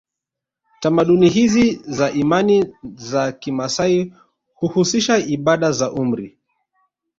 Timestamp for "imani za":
2.11-3.31